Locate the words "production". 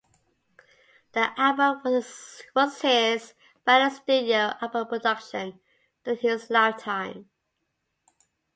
4.87-5.59